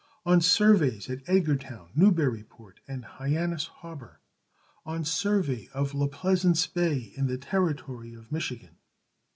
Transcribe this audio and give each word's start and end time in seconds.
On 0.25 0.41
surveys 0.41 1.11
at 1.11 1.21
Edgartown, 1.27 1.89
Newburyport, 1.93 2.79
and 2.87 3.05
Hyannis 3.05 3.67
Harbor. 3.67 4.19
On 4.83 5.05
survey 5.05 5.69
of 5.75 5.93
La 5.93 6.07
Plaisance 6.07 6.65
Bay, 6.65 7.13
in 7.15 7.27
the 7.27 7.37
Territory 7.37 8.15
of 8.15 8.31
Michigan. 8.31 8.77